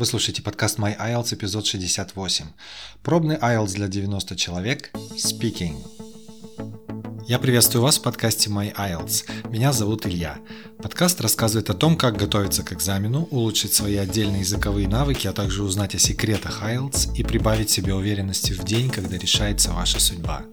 [0.00, 2.46] Вы слушаете подкаст My IELTS, эпизод 68.
[3.02, 4.90] Пробный IELTS для 90 человек.
[4.94, 5.76] Speaking.
[7.28, 9.50] Я приветствую вас в подкасте My IELTS.
[9.50, 10.38] Меня зовут Илья.
[10.82, 15.62] Подкаст рассказывает о том, как готовиться к экзамену, улучшить свои отдельные языковые навыки, а также
[15.62, 20.44] узнать о секретах IELTS и прибавить себе уверенности в день, когда решается ваша судьба.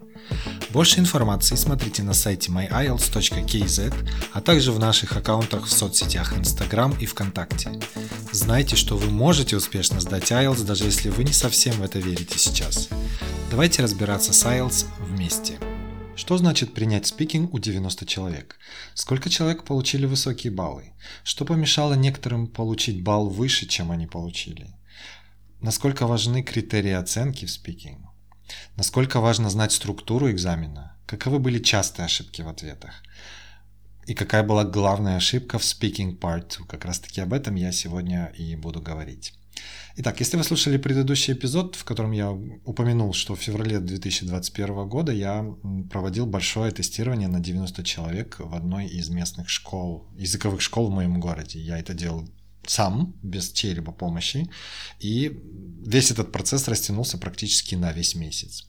[0.70, 3.94] Больше информации смотрите на сайте myielts.kz,
[4.34, 7.72] а также в наших аккаунтах в соцсетях Instagram и ВКонтакте.
[8.32, 12.38] Знайте, что вы можете успешно сдать IELTS, даже если вы не совсем в это верите
[12.38, 12.90] сейчас.
[13.50, 15.58] Давайте разбираться с IELTS вместе.
[16.18, 18.58] Что значит принять спикинг у 90 человек?
[18.96, 20.92] Сколько человек получили высокие баллы?
[21.24, 24.68] Что помешало некоторым получить балл выше, чем они получили?
[25.62, 28.07] Насколько важны критерии оценки в спикинг?
[28.76, 30.98] Насколько важно знать структуру экзамена?
[31.06, 33.04] Каковы были частые ошибки в ответах?
[34.06, 36.66] И какая была главная ошибка в Speaking Part 2?
[36.68, 39.34] Как раз таки об этом я сегодня и буду говорить.
[39.98, 45.12] Итак, если вы слушали предыдущий эпизод, в котором я упомянул, что в феврале 2021 года
[45.12, 45.44] я
[45.90, 51.20] проводил большое тестирование на 90 человек в одной из местных школ, языковых школ в моем
[51.20, 51.60] городе.
[51.60, 52.30] Я это делал
[52.70, 54.50] сам, без чьей-либо помощи,
[55.00, 55.40] и
[55.86, 58.68] весь этот процесс растянулся практически на весь месяц.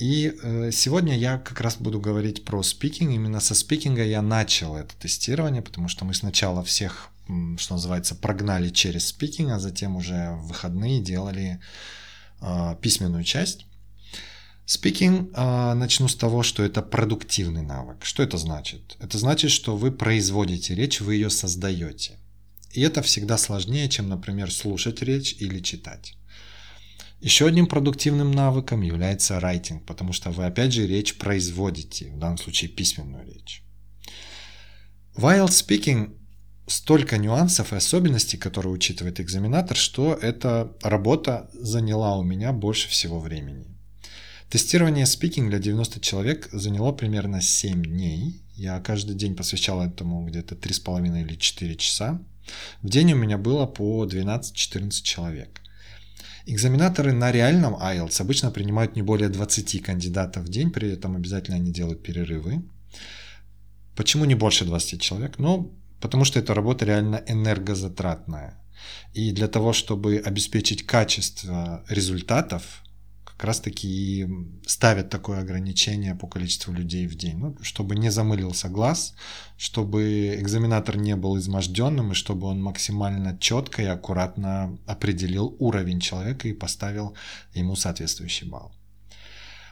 [0.00, 3.10] И э, сегодня я как раз буду говорить про спикинг.
[3.10, 7.10] Именно со спикинга я начал это тестирование, потому что мы сначала всех,
[7.58, 11.60] что называется, прогнали через спикинг, а затем уже в выходные делали
[12.40, 13.66] э, письменную часть.
[14.64, 18.02] Спикинг, э, начну с того, что это продуктивный навык.
[18.02, 18.96] Что это значит?
[19.00, 22.19] Это значит, что вы производите речь, вы ее создаете.
[22.72, 26.14] И это всегда сложнее, чем, например, слушать речь или читать.
[27.20, 32.38] Еще одним продуктивным навыком является writing, потому что вы опять же речь производите, в данном
[32.38, 33.62] случае письменную речь.
[35.16, 36.16] IELTS Speaking
[36.66, 43.18] столько нюансов и особенностей, которые учитывает экзаменатор, что эта работа заняла у меня больше всего
[43.18, 43.66] времени.
[44.48, 48.42] Тестирование speaking для 90 человек заняло примерно 7 дней.
[48.54, 52.20] Я каждый день посвящал этому где-то 3,5 или 4 часа.
[52.82, 55.60] В день у меня было по 12-14 человек.
[56.46, 61.56] Экзаменаторы на реальном IELTS обычно принимают не более 20 кандидатов в день, при этом обязательно
[61.56, 62.62] они делают перерывы.
[63.94, 65.38] Почему не больше 20 человек?
[65.38, 68.54] Ну, потому что эта работа реально энергозатратная.
[69.12, 72.82] И для того, чтобы обеспечить качество результатов,
[73.40, 74.28] как раз таки
[74.66, 79.14] ставят такое ограничение по количеству людей в день, ну, чтобы не замылился глаз,
[79.56, 86.48] чтобы экзаменатор не был изможденным и чтобы он максимально четко и аккуратно определил уровень человека
[86.48, 87.14] и поставил
[87.54, 88.72] ему соответствующий балл.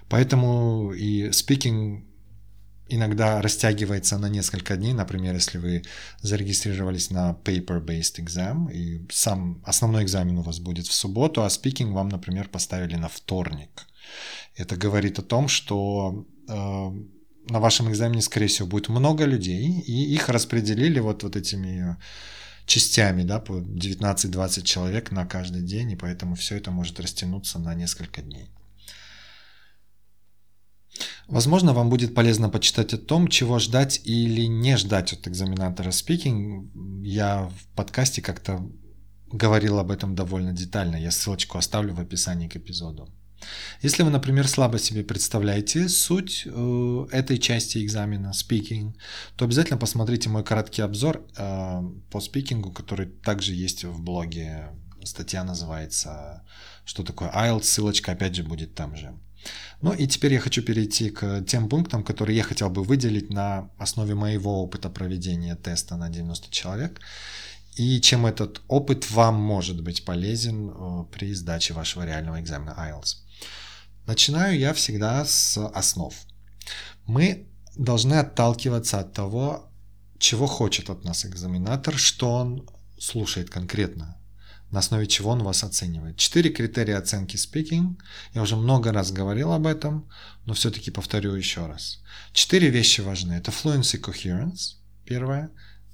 [0.09, 2.08] Поэтому и speaking
[2.88, 4.93] иногда растягивается на несколько дней.
[4.93, 5.82] Например, если вы
[6.22, 11.93] зарегистрировались на paper-based exam, и сам основной экзамен у вас будет в субботу, а speaking
[11.93, 13.87] вам, например, поставили на вторник.
[14.56, 16.53] Это говорит о том, что э,
[17.50, 21.97] на вашем экзамене, скорее всего, будет много людей, и их распределили вот, вот этими
[22.66, 27.75] частями, да, по 19-20 человек на каждый день, и поэтому все это может растянуться на
[27.75, 28.50] несколько дней.
[31.28, 36.71] Возможно, вам будет полезно почитать о том, чего ждать или не ждать от экзаменатора speaking.
[37.05, 38.66] Я в подкасте как-то
[39.31, 40.97] говорил об этом довольно детально.
[40.97, 43.11] Я ссылочку оставлю в описании к эпизоду.
[43.83, 48.94] Если вы, например, слабо себе представляете суть э, этой части экзамена speaking,
[49.37, 54.71] то обязательно посмотрите мой короткий обзор э, по спикингу, который также есть в блоге.
[55.05, 56.43] Статья называется
[56.87, 57.65] «Что такое IELTS?».
[57.65, 59.12] Ссылочка опять же будет там же.
[59.81, 63.71] Ну и теперь я хочу перейти к тем пунктам, которые я хотел бы выделить на
[63.78, 67.00] основе моего опыта проведения теста на 90 человек
[67.78, 73.19] и чем этот опыт вам может быть полезен э, при сдаче вашего реального экзамена IELTS.
[74.06, 76.12] Начинаю я всегда с основ.
[77.06, 79.70] Мы должны отталкиваться от того,
[80.19, 82.69] чего хочет от нас экзаменатор, что он
[82.99, 84.16] слушает конкретно
[84.71, 86.17] на основе чего он вас оценивает.
[86.17, 87.97] Четыре критерия оценки speaking.
[88.35, 90.09] Я уже много раз говорил об этом,
[90.44, 92.03] но все-таки повторю еще раз.
[92.32, 93.35] Четыре вещи важны.
[93.35, 95.50] Это fluency coherence, первое,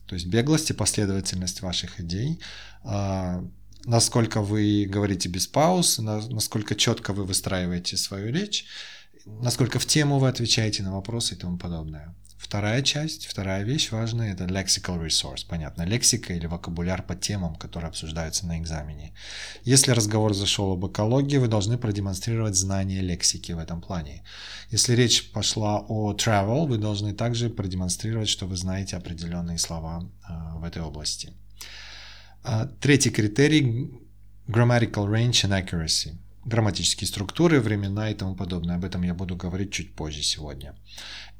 [0.07, 2.41] то есть беглость и последовательность ваших идей,
[2.83, 3.45] а,
[3.85, 8.67] насколько вы говорите без пауз, насколько четко вы выстраиваете свою речь,
[9.25, 12.15] насколько в тему вы отвечаете на вопросы и тому подобное.
[12.45, 15.47] Вторая часть, вторая вещь важная, это lexical resource.
[15.49, 19.15] Понятно, лексика или вокабуляр по темам, которые обсуждаются на экзамене.
[19.65, 24.23] Если разговор зашел об экологии, вы должны продемонстрировать знание лексики в этом плане.
[24.71, 30.59] Если речь пошла о travel, вы должны также продемонстрировать, что вы знаете определенные слова э,
[30.59, 31.33] в этой области.
[32.43, 33.91] А, третий критерий
[34.49, 36.19] grammatical range and accuracy.
[36.47, 38.77] Грамматические структуры, времена и тому подобное.
[38.77, 40.75] Об этом я буду говорить чуть позже сегодня.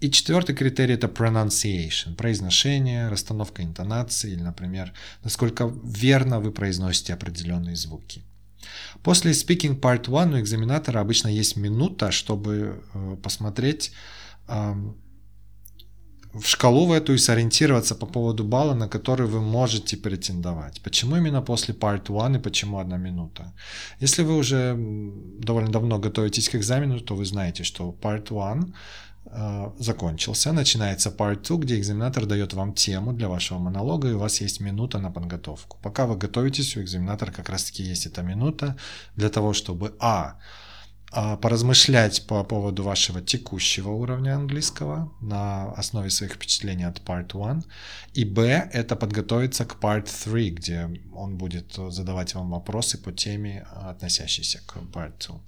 [0.01, 4.93] И четвертый критерий это pronunciation, произношение, расстановка интонации или, например,
[5.23, 8.23] насколько верно вы произносите определенные звуки.
[9.03, 13.93] После Speaking Part 1 у экзаменатора обычно есть минута, чтобы э, посмотреть
[16.35, 20.81] в шкалу в эту и сориентироваться по поводу балла, на который вы можете претендовать.
[20.83, 23.53] Почему именно после Part 1 и почему одна минута?
[24.01, 24.77] Если вы уже
[25.39, 28.75] довольно давно готовитесь к экзамену, то вы знаете, что Part 1
[29.27, 34.19] э, закончился, начинается Part 2, где экзаменатор дает вам тему для вашего монолога, и у
[34.19, 35.79] вас есть минута на подготовку.
[35.83, 38.77] Пока вы готовитесь, у экзаменатора как раз-таки есть эта минута
[39.17, 40.35] для того, чтобы а,
[41.41, 47.65] поразмышлять по поводу вашего текущего уровня английского на основе своих впечатлений от Part 1.
[48.15, 53.67] И Б– это подготовиться к Part 3, где он будет задавать вам вопросы по теме,
[53.75, 55.41] относящейся к Part 2.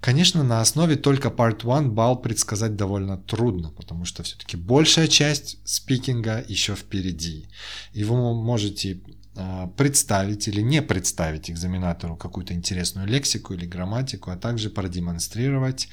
[0.00, 5.58] Конечно, на основе только Part 1 балл предсказать довольно трудно, потому что все-таки большая часть
[5.64, 7.48] спикинга еще впереди.
[7.92, 9.02] И вы можете
[9.36, 15.88] а, представить или не представить экзаменатору какую-то интересную лексику или грамматику, а также продемонстрировать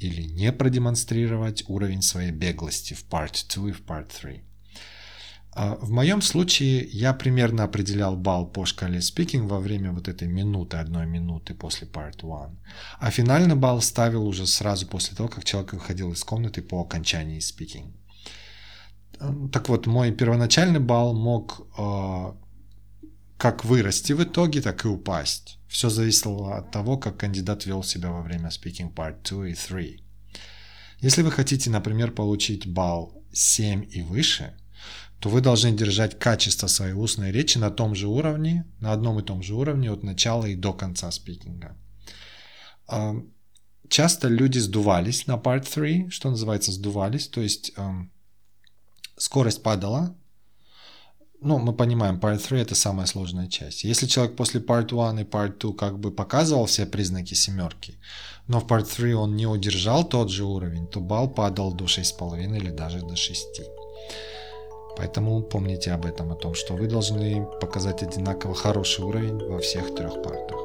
[0.00, 4.42] или не продемонстрировать уровень своей беглости в Part 2 и в Part 3.
[5.54, 10.28] А, в моем случае я примерно определял балл по шкале speaking во время вот этой
[10.28, 12.58] минуты, одной минуты после Part 1.
[12.98, 17.38] А финальный балл ставил уже сразу после того, как человек выходил из комнаты по окончании
[17.38, 17.92] speaking.
[19.52, 22.34] Так вот, мой первоначальный балл мог а,
[23.36, 25.58] как вырасти в итоге, так и упасть.
[25.68, 30.04] Все зависело от того, как кандидат вел себя во время Speaking Part 2 и 3.
[31.00, 34.54] Если вы хотите, например, получить балл 7 и выше,
[35.22, 39.22] то вы должны держать качество своей устной речи на том же уровне, на одном и
[39.22, 41.76] том же уровне от начала и до конца спикинга.
[42.88, 43.14] А,
[43.88, 47.72] часто люди сдувались на Part 3, что называется сдувались, то есть
[49.16, 50.16] скорость падала,
[51.40, 53.84] ну, мы понимаем, Part 3 это самая сложная часть.
[53.84, 57.98] Если человек после Part 1 и Part 2 как бы показывал все признаки семерки,
[58.48, 62.56] но в Part 3 он не удержал тот же уровень, то балл падал до 6,5
[62.56, 63.60] или даже до 6.
[64.96, 69.94] Поэтому помните об этом, о том, что вы должны показать одинаково хороший уровень во всех
[69.94, 70.58] трех партах.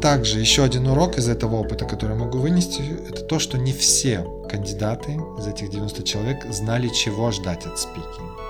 [0.00, 3.74] Также еще один урок из этого опыта, который я могу вынести, это то, что не
[3.74, 8.40] все кандидаты из этих 90 человек знали, чего ждать от спикинга.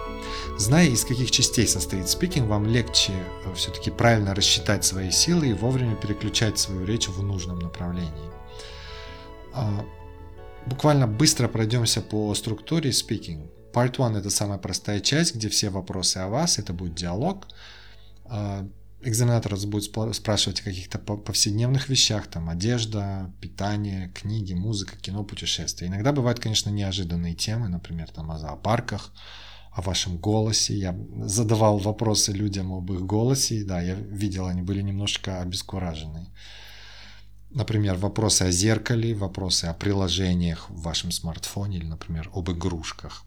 [0.58, 3.12] Зная, из каких частей состоит спикинг, вам легче
[3.44, 8.30] э, все-таки правильно рассчитать свои силы и вовремя переключать свою речь в нужном направлении.
[9.52, 9.84] А,
[10.66, 13.50] буквально быстро пройдемся по структуре спикинг.
[13.72, 17.46] Part 1 это самая простая часть, где все вопросы о вас, это будет диалог.
[19.02, 25.86] Экзаменатор будет спрашивать о каких-то повседневных вещах, там одежда, питание, книги, музыка, кино, путешествия.
[25.86, 29.12] Иногда бывают, конечно, неожиданные темы, например, там о зоопарках,
[29.72, 30.74] о вашем голосе.
[30.74, 36.28] Я задавал вопросы людям об их голосе, да, я видел, они были немножко обескуражены.
[37.50, 43.24] Например, вопросы о зеркале, вопросы о приложениях в вашем смартфоне или, например, об игрушках.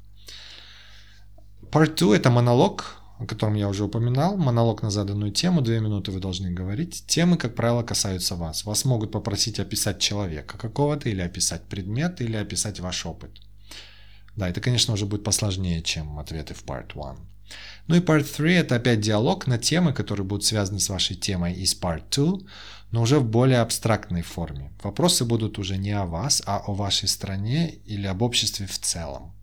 [1.71, 6.11] Part 2– это монолог, о котором я уже упоминал, монолог на заданную тему, две минуты
[6.11, 7.05] вы должны говорить.
[7.07, 8.65] Темы, как правило, касаются вас.
[8.65, 13.31] Вас могут попросить описать человека какого-то, или описать предмет, или описать ваш опыт.
[14.35, 17.25] Да, это, конечно, уже будет посложнее, чем ответы в Part 1.
[17.87, 21.53] Ну и Part 3 это опять диалог на темы, которые будут связаны с вашей темой
[21.53, 22.39] из Part 2,
[22.91, 24.73] но уже в более абстрактной форме.
[24.83, 29.33] Вопросы будут уже не о вас, а о вашей стране или об обществе в целом.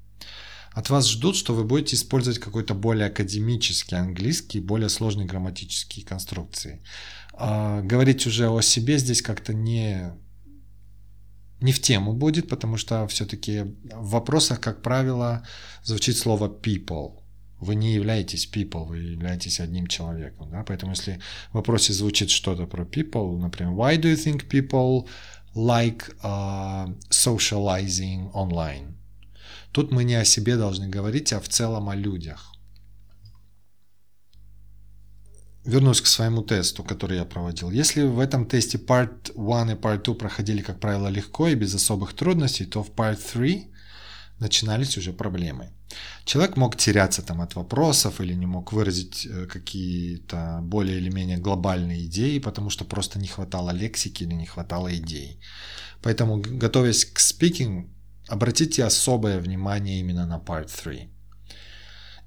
[0.73, 6.81] От вас ждут, что вы будете использовать какой-то более академический английский, более сложные грамматические конструкции.
[7.33, 10.12] А говорить уже о себе здесь как-то не,
[11.61, 13.62] не в тему будет, потому что все-таки
[13.93, 15.45] в вопросах, как правило,
[15.83, 17.21] звучит слово people.
[17.59, 20.50] Вы не являетесь people, вы являетесь одним человеком.
[20.50, 20.62] Да?
[20.62, 25.09] Поэтому если в вопросе звучит что-то про people, например, why do you think people
[25.55, 29.00] like uh, socializing online?
[29.73, 32.50] Тут мы не о себе должны говорить, а в целом о людях.
[35.65, 37.71] вернусь к своему тесту, который я проводил.
[37.71, 41.75] Если в этом тесте Part 1 и Part 2 проходили, как правило, легко и без
[41.75, 43.67] особых трудностей, то в Part 3
[44.41, 45.71] начинались уже проблемы.
[46.25, 51.39] Человек мог теряться там от вопросов или не мог выразить э, какие-то более или менее
[51.39, 55.41] глобальные идеи, потому что просто не хватало лексики или не хватало идей.
[56.03, 57.89] Поэтому, готовясь к speaking,
[58.30, 61.08] обратите особое внимание именно на Part 3.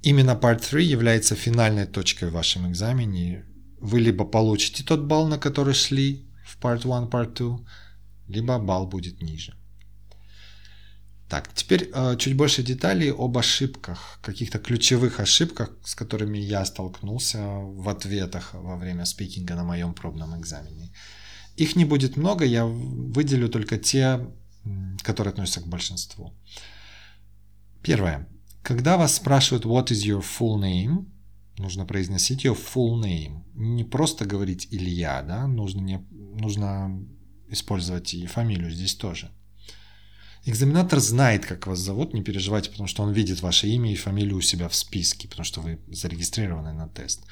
[0.03, 3.45] Именно Part 3 является финальной точкой в вашем экзамене.
[3.79, 7.59] Вы либо получите тот балл, на который шли в Part 1, Part 2,
[8.27, 9.53] либо балл будет ниже.
[11.29, 17.39] Так, теперь э, чуть больше деталей об ошибках, каких-то ключевых ошибках, с которыми я столкнулся
[17.39, 20.91] в ответах во время спикинга на моем пробном экзамене.
[21.55, 24.19] Их не будет много, я выделю только те,
[25.01, 26.33] которые относятся к большинству.
[27.81, 28.27] Первое.
[28.61, 31.05] Когда вас спрашивают what is your full name,
[31.57, 33.43] нужно произносить ее full name.
[33.55, 37.05] Не просто говорить Илья, да, нужно, не, нужно
[37.49, 39.31] использовать и фамилию здесь тоже.
[40.45, 44.37] Экзаменатор знает, как вас зовут, не переживайте, потому что он видит ваше имя и фамилию
[44.37, 47.25] у себя в списке, потому что вы зарегистрированы на тест.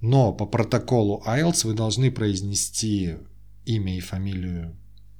[0.00, 3.16] Но по протоколу IELTS вы должны произнести
[3.66, 4.76] имя и фамилию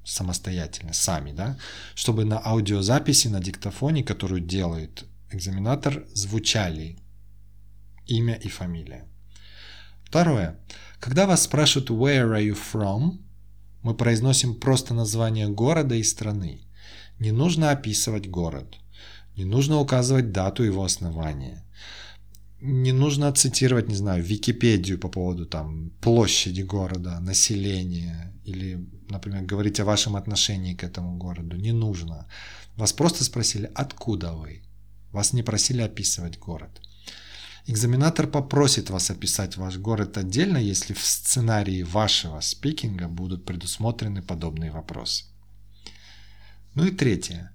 [0.06, 1.58] самостоятельно, сами, да,
[1.94, 6.98] чтобы на аудиозаписи, на диктофоне, которую делает экзаменатор, звучали
[8.06, 9.04] имя и фамилия.
[10.04, 10.58] Второе.
[11.00, 13.18] Когда вас спрашивают «Where are you from?»,
[13.82, 16.62] мы произносим просто название города и страны.
[17.18, 18.76] Не нужно описывать город.
[19.36, 21.65] Не нужно указывать дату его основания.
[22.60, 28.78] Не нужно цитировать, не знаю, Википедию по поводу там площади города, населения или,
[29.10, 31.56] например, говорить о вашем отношении к этому городу.
[31.56, 32.26] Не нужно.
[32.76, 34.62] Вас просто спросили, откуда вы.
[35.12, 36.80] Вас не просили описывать город.
[37.68, 44.70] Экзаменатор попросит вас описать ваш город отдельно, если в сценарии вашего спикинга будут предусмотрены подобные
[44.70, 45.25] вопросы.
[46.75, 47.50] Ну и третье.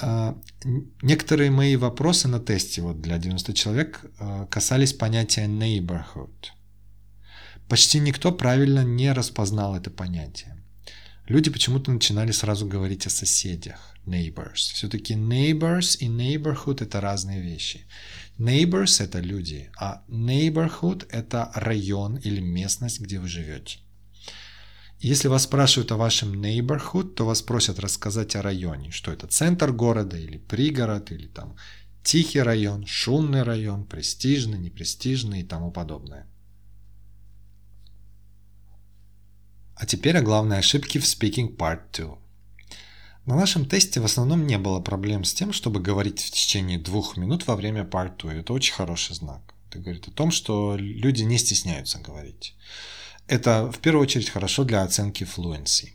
[0.00, 0.38] А,
[1.02, 6.52] некоторые мои вопросы на тесте вот для 90 человек а, касались понятия neighborhood.
[7.68, 10.54] Почти никто правильно не распознал это понятие.
[11.26, 14.72] Люди почему-то начинали сразу говорить о соседях, neighbors.
[14.72, 17.86] Все-таки neighbors и neighborhood это разные вещи.
[18.38, 23.80] Neighbors это люди, а neighborhood это район или местность, где вы живете.
[25.00, 29.70] Если вас спрашивают о вашем neighborhood, то вас просят рассказать о районе, что это центр
[29.72, 31.56] города или пригород, или там
[32.02, 36.26] тихий район, шумный район, престижный, непрестижный и тому подобное.
[39.76, 42.18] А теперь о главной ошибке в Speaking Part 2.
[43.26, 47.16] На нашем тесте в основном не было проблем с тем, чтобы говорить в течение двух
[47.16, 48.34] минут во время Part 2.
[48.34, 49.54] Это очень хороший знак.
[49.68, 52.56] Это говорит о том, что люди не стесняются говорить.
[53.28, 55.90] Это в первую очередь хорошо для оценки fluency.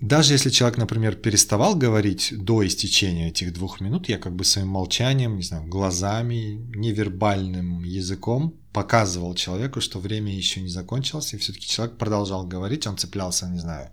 [0.00, 4.68] Даже если человек, например, переставал говорить до истечения этих двух минут, я как бы своим
[4.68, 11.66] молчанием, не знаю, глазами, невербальным языком показывал человеку, что время еще не закончилось, и все-таки
[11.66, 13.90] человек продолжал говорить, он цеплялся, не знаю,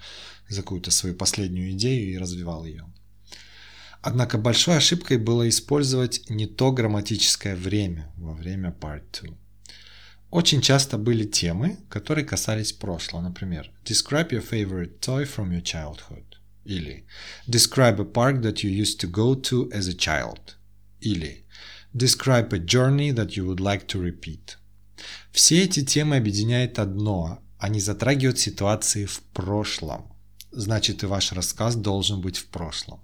[0.50, 2.86] за какую-то свою последнюю идею и развивал ее.
[4.02, 9.36] Однако большой ошибкой было использовать не то грамматическое время во время part 2.
[10.32, 13.22] Очень часто были темы, которые касались прошлого.
[13.22, 16.24] Например, Describe your favorite toy from your childhood.
[16.64, 17.06] Или
[17.48, 20.56] Describe a park that you used to go to as a child.
[21.02, 21.46] Или
[21.94, 24.56] Describe a journey that you would like to repeat.
[25.34, 27.42] Все эти темы объединяет одно.
[27.58, 30.14] Они затрагивают ситуации в прошлом.
[30.52, 33.02] Значит, и ваш рассказ должен быть в прошлом.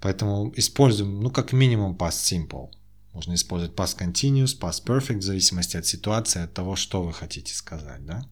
[0.00, 2.70] Поэтому используем, ну, как минимум past simple.
[3.16, 7.54] Можно использовать past continuous, past perfect, в зависимости от ситуации, от того, что вы хотите
[7.54, 8.04] сказать.
[8.04, 8.28] Да?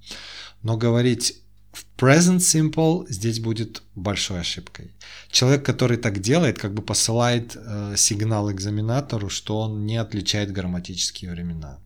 [0.63, 4.95] Но говорить в present simple здесь будет большой ошибкой.
[5.31, 11.31] Человек, который так делает, как бы посылает э, сигнал экзаменатору, что он не отличает грамматические
[11.31, 11.79] времена.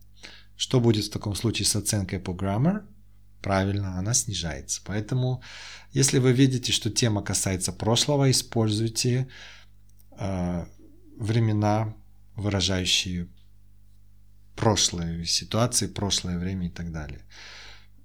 [0.57, 2.81] Что будет в таком случае с оценкой по grammar?
[3.41, 4.81] Правильно, она снижается.
[4.83, 5.41] Поэтому,
[5.93, 9.29] если вы видите, что тема касается прошлого, используйте
[10.19, 10.65] э,
[11.17, 11.95] времена
[12.39, 13.27] выражающие
[14.55, 17.21] прошлые ситуации, прошлое время и так далее.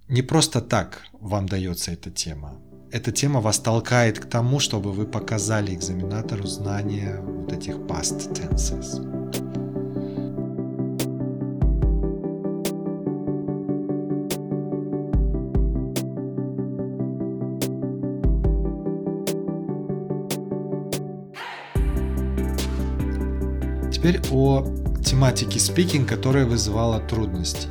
[0.08, 2.60] Не просто так вам дается эта тема.
[2.92, 9.23] Эта тема вас толкает к тому, чтобы вы показали экзаменатору знания вот этих past tenses.
[24.04, 24.62] Теперь о
[25.02, 27.68] тематики speaking, которая вызывала трудности.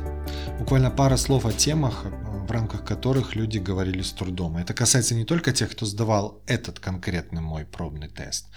[0.58, 4.56] Буквально пара слов о темах, в рамках которых люди говорили с трудом.
[4.56, 8.48] Это касается не только тех, кто сдавал этот конкретный мой пробный тест,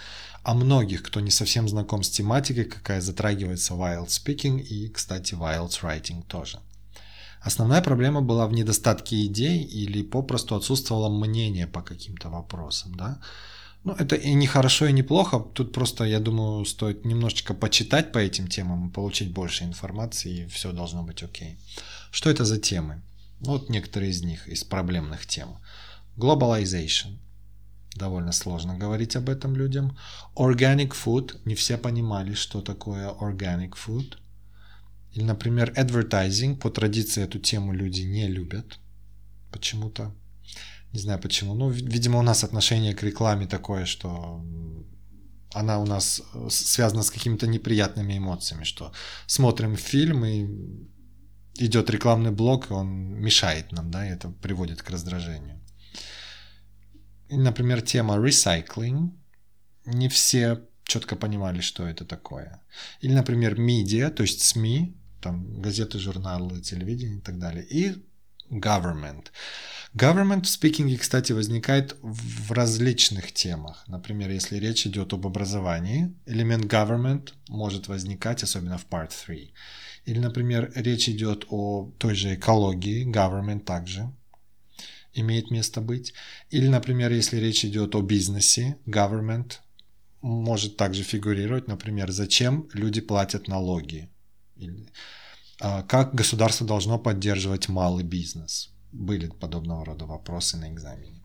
[0.41, 5.35] а многих, кто не совсем знаком с тематикой, какая затрагивается в IELTS Speaking и, кстати,
[5.35, 6.59] IELTS Writing тоже.
[7.41, 12.95] Основная проблема была в недостатке идей или попросту отсутствовало мнение по каким-то вопросам.
[12.95, 13.19] Да?
[13.87, 15.39] Ну, это и не хорошо, и не плохо.
[15.39, 20.73] Тут просто, я думаю, стоит немножечко почитать по этим темам, получить больше информации, и все
[20.73, 21.57] должно быть окей.
[22.11, 23.01] Что это за темы?
[23.39, 25.57] Вот некоторые из них, из проблемных тем.
[26.17, 27.17] Globalization.
[27.95, 29.97] Довольно сложно говорить об этом людям.
[30.35, 31.39] Organic food.
[31.45, 34.17] Не все понимали, что такое organic food.
[35.13, 36.57] Или, например, advertising.
[36.57, 38.79] По традиции эту тему люди не любят.
[39.49, 40.11] Почему-то.
[40.93, 41.53] Не знаю почему.
[41.53, 44.41] Ну, видимо, у нас отношение к рекламе такое, что
[45.53, 48.91] она у нас э, связана с какими-то неприятными эмоциями, что
[49.25, 50.47] смотрим фильм и
[51.55, 52.87] идет рекламный блок, и он
[53.19, 55.59] мешает нам, да, и это приводит к раздражению.
[57.29, 59.11] И, например, тема recycling.
[59.85, 62.61] Не все четко понимали, что это такое.
[63.01, 67.65] Или, например, медиа, то есть СМИ, там газеты, журналы, телевидение и так далее.
[67.65, 68.06] И
[68.49, 69.31] government.
[69.95, 73.83] Government в спикинге, кстати, возникает в различных темах.
[73.87, 79.53] Например, если речь идет об образовании, элемент government может возникать, особенно в part 3.
[80.05, 84.11] Или, например, речь идет о той же экологии, government также
[85.13, 86.13] имеет место быть.
[86.49, 89.53] Или, например, если речь идет о бизнесе, government
[90.21, 94.09] может также фигурировать, например, зачем люди платят налоги.
[94.55, 94.87] Или,
[95.59, 98.69] как государство должно поддерживать малый бизнес.
[98.91, 101.17] Были подобного рода вопросы на экзамене.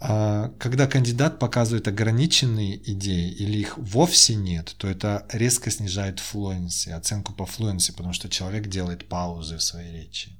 [0.00, 6.90] А, когда кандидат показывает ограниченные идеи или их вовсе нет, то это резко снижает fluency,
[6.92, 10.30] оценку по fluency, потому что человек делает паузы в своей речи.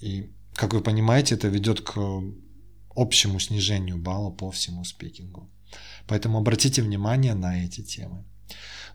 [0.00, 2.00] И, как вы понимаете, это ведет к
[2.94, 5.50] общему снижению балла по всему спикингу.
[6.06, 8.24] Поэтому обратите внимание на эти темы.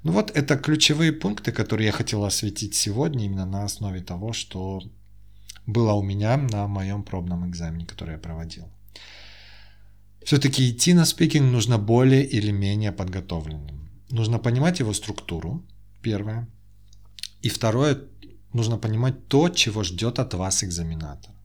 [0.03, 4.81] Ну вот это ключевые пункты, которые я хотел осветить сегодня именно на основе того, что
[5.65, 8.69] было у меня на моем пробном экзамене, который я проводил.
[10.23, 13.89] Все-таки идти на спикинг нужно более или менее подготовленным.
[14.10, 15.65] Нужно понимать его структуру,
[16.01, 16.47] первое.
[17.41, 17.97] И второе,
[18.53, 21.37] нужно понимать то, чего ждет от вас экзаменатор.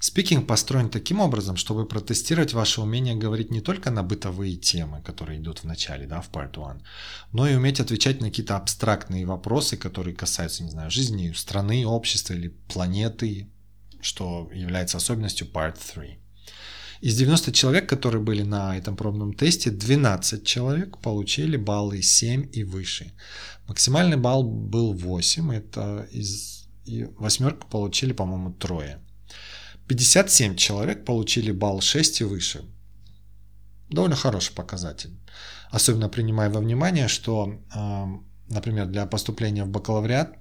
[0.00, 5.40] Спикинг построен таким образом, чтобы протестировать ваше умение говорить не только на бытовые темы, которые
[5.40, 6.82] идут в начале, да, в Part 1,
[7.32, 12.34] но и уметь отвечать на какие-то абстрактные вопросы, которые касаются, не знаю, жизни страны, общества
[12.34, 13.50] или планеты,
[14.00, 16.18] что является особенностью Part 3.
[17.00, 22.64] Из 90 человек, которые были на этом пробном тесте, 12 человек получили баллы 7 и
[22.64, 23.12] выше.
[23.66, 26.58] Максимальный балл был 8, это из
[26.88, 28.98] и восьмерку получили, по-моему, трое.
[29.88, 32.64] 57 человек получили балл 6 и выше.
[33.90, 35.18] Довольно хороший показатель.
[35.70, 37.58] Особенно принимая во внимание, что,
[38.48, 40.36] например, для поступления в бакалавриат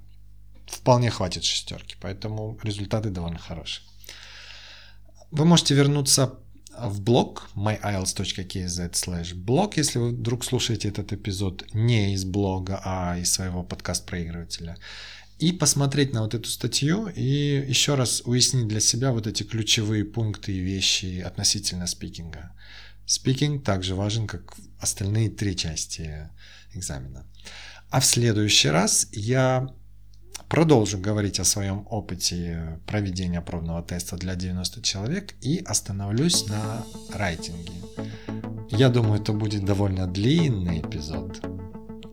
[0.66, 3.88] вполне хватит шестерки, поэтому результаты довольно хорошие.
[5.32, 6.40] Вы можете вернуться
[6.78, 13.32] в блог myiles.kz блог, если вы вдруг слушаете этот эпизод не из блога, а из
[13.32, 14.78] своего подкаст-проигрывателя.
[15.40, 20.04] И посмотреть на вот эту статью и еще раз уяснить для себя вот эти ключевые
[20.04, 22.54] пункты и вещи относительно спикинга.
[23.06, 26.30] Спикинг также важен, как остальные три части
[26.74, 27.26] экзамена.
[27.90, 29.74] А в следующий раз я
[30.50, 37.74] Продолжу говорить о своем опыте проведения пробного теста для 90 человек и остановлюсь на райтинге.
[38.70, 41.42] Я думаю, это будет довольно длинный эпизод.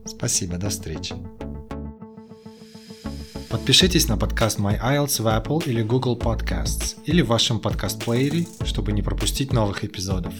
[0.05, 1.15] Спасибо, до встречи.
[3.55, 8.91] Подпишитесь на подкаст My IELTS в Apple или Google Podcasts или в вашем подкаст-плеере, чтобы
[8.91, 10.35] не пропустить новых эпизодов.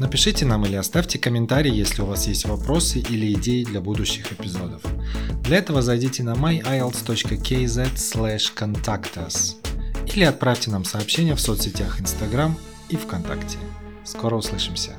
[0.00, 4.82] Напишите нам или оставьте комментарий, если у вас есть вопросы или идеи для будущих эпизодов.
[5.44, 7.92] Для этого зайдите на myielts.kz
[8.56, 9.54] contact us
[10.12, 12.56] или отправьте нам сообщение в соцсетях Instagram
[12.88, 13.58] и ВКонтакте.
[14.04, 14.96] Скоро услышимся!